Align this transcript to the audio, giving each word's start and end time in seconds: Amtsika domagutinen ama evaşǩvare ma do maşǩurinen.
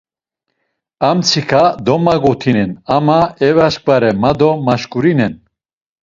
Amtsika 1.09 1.59
domagutinen 1.85 2.71
ama 2.95 3.19
evaşǩvare 3.47 4.11
ma 4.21 4.31
do 4.39 4.49
maşǩurinen. 4.65 5.33